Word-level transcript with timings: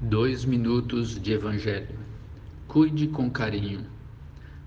Dois 0.00 0.44
minutos 0.44 1.20
de 1.20 1.32
Evangelho. 1.32 1.98
Cuide 2.68 3.08
com 3.08 3.28
carinho. 3.28 3.84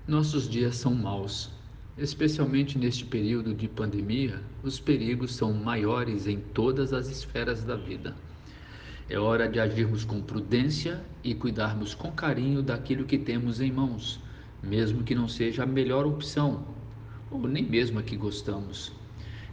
Nossos 0.06 0.46
dias 0.46 0.76
são 0.76 0.94
maus. 0.94 1.50
Especialmente 1.96 2.76
neste 2.76 3.06
período 3.06 3.54
de 3.54 3.66
pandemia, 3.66 4.42
os 4.62 4.78
perigos 4.78 5.34
são 5.34 5.54
maiores 5.54 6.26
em 6.26 6.38
todas 6.38 6.92
as 6.92 7.08
esferas 7.08 7.64
da 7.64 7.76
vida. 7.76 8.14
É 9.08 9.18
hora 9.18 9.48
de 9.48 9.58
agirmos 9.58 10.04
com 10.04 10.20
prudência 10.20 11.02
e 11.24 11.34
cuidarmos 11.34 11.94
com 11.94 12.12
carinho 12.12 12.62
daquilo 12.62 13.06
que 13.06 13.16
temos 13.16 13.58
em 13.58 13.72
mãos, 13.72 14.20
mesmo 14.62 15.02
que 15.02 15.14
não 15.14 15.28
seja 15.28 15.62
a 15.62 15.66
melhor 15.66 16.04
opção, 16.04 16.62
ou 17.30 17.48
nem 17.48 17.64
mesmo 17.64 17.98
a 17.98 18.02
que 18.02 18.18
gostamos. 18.18 18.92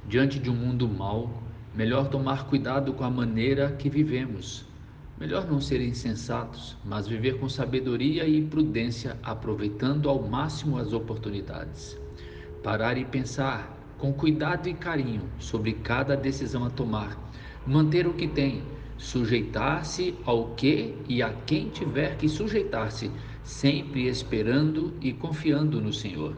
Diante 0.10 0.40
de 0.40 0.50
um 0.50 0.56
mundo 0.56 0.90
mau, 0.90 1.42
melhor 1.74 2.10
tomar 2.10 2.48
cuidado 2.48 2.92
com 2.92 3.06
a 3.06 3.10
maneira 3.10 3.72
que 3.72 3.90
vivemos 3.90 4.68
Melhor 5.20 5.46
não 5.52 5.60
ser 5.60 5.82
insensatos, 5.82 6.78
mas 6.86 7.06
viver 7.06 7.40
com 7.40 7.50
sabedoria 7.50 8.26
e 8.26 8.42
prudência, 8.42 9.18
aproveitando 9.22 10.08
ao 10.08 10.24
máximo 10.24 10.78
as 10.78 10.94
oportunidades. 10.94 12.00
Parar 12.64 12.98
e 12.98 13.04
pensar 13.04 13.78
com 13.98 14.14
cuidado 14.14 14.70
e 14.70 14.74
carinho 14.74 15.24
sobre 15.38 15.74
cada 15.74 16.16
decisão 16.16 16.64
a 16.64 16.70
tomar, 16.70 17.20
manter 17.68 18.08
o 18.08 18.14
que 18.14 18.30
tem, 18.30 18.64
sujeitar-se 18.98 20.16
ao 20.24 20.52
que 20.56 20.96
e 21.10 21.22
a 21.22 21.34
quem 21.34 21.68
tiver 21.68 22.16
que 22.16 22.30
sujeitar-se, 22.30 23.12
sempre 23.44 24.08
esperando 24.08 24.94
e 25.02 25.12
confiando 25.12 25.82
no 25.82 25.92
Senhor. 25.92 26.38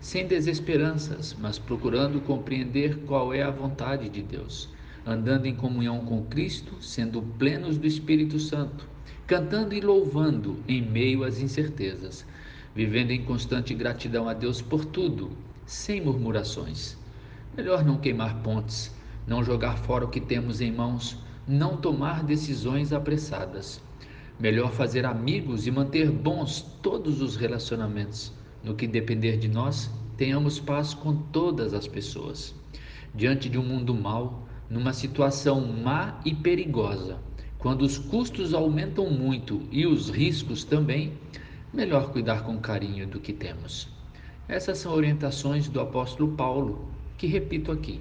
Sem 0.00 0.26
desesperanças, 0.26 1.36
mas 1.38 1.56
procurando 1.56 2.20
compreender 2.20 2.96
qual 3.06 3.32
é 3.32 3.42
a 3.42 3.50
vontade 3.50 4.08
de 4.08 4.22
Deus 4.22 4.76
andando 5.06 5.46
em 5.46 5.54
comunhão 5.54 6.04
com 6.04 6.24
Cristo, 6.24 6.76
sendo 6.80 7.22
plenos 7.22 7.78
do 7.78 7.86
Espírito 7.86 8.38
Santo, 8.38 8.86
cantando 9.26 9.74
e 9.74 9.80
louvando 9.80 10.56
em 10.66 10.82
meio 10.82 11.24
às 11.24 11.40
incertezas, 11.40 12.24
vivendo 12.74 13.10
em 13.10 13.24
constante 13.24 13.74
gratidão 13.74 14.28
a 14.28 14.34
Deus 14.34 14.62
por 14.62 14.84
tudo, 14.84 15.30
sem 15.66 16.00
murmurações. 16.00 16.96
Melhor 17.56 17.84
não 17.84 17.98
queimar 17.98 18.42
pontes, 18.42 18.94
não 19.26 19.44
jogar 19.44 19.76
fora 19.78 20.04
o 20.04 20.08
que 20.08 20.20
temos 20.20 20.60
em 20.60 20.72
mãos, 20.72 21.18
não 21.46 21.76
tomar 21.76 22.22
decisões 22.22 22.92
apressadas. 22.92 23.80
Melhor 24.38 24.70
fazer 24.70 25.04
amigos 25.04 25.66
e 25.66 25.70
manter 25.70 26.10
bons 26.10 26.60
todos 26.80 27.20
os 27.20 27.36
relacionamentos. 27.36 28.32
No 28.62 28.74
que 28.74 28.86
depender 28.86 29.36
de 29.36 29.48
nós, 29.48 29.90
tenhamos 30.16 30.60
paz 30.60 30.94
com 30.94 31.16
todas 31.16 31.74
as 31.74 31.88
pessoas. 31.88 32.54
Diante 33.14 33.48
de 33.48 33.58
um 33.58 33.64
mundo 33.64 33.94
mau, 33.94 34.46
numa 34.70 34.92
situação 34.92 35.60
má 35.60 36.20
e 36.24 36.34
perigosa, 36.34 37.18
quando 37.58 37.82
os 37.82 37.98
custos 37.98 38.54
aumentam 38.54 39.10
muito 39.10 39.62
e 39.70 39.86
os 39.86 40.10
riscos 40.10 40.64
também, 40.64 41.12
melhor 41.72 42.10
cuidar 42.12 42.44
com 42.44 42.58
carinho 42.58 43.06
do 43.06 43.20
que 43.20 43.32
temos. 43.32 43.88
Essas 44.48 44.78
são 44.78 44.92
orientações 44.92 45.68
do 45.68 45.80
apóstolo 45.80 46.32
Paulo, 46.32 46.88
que 47.16 47.26
repito 47.26 47.72
aqui. 47.72 48.00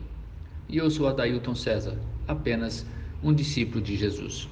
E 0.70 0.78
eu 0.78 0.90
sou 0.90 1.08
Adailton 1.08 1.56
César, 1.56 1.98
apenas 2.28 2.86
um 3.23 3.34
discípulo 3.34 3.82
de 3.82 3.95
Jesus. 3.95 4.48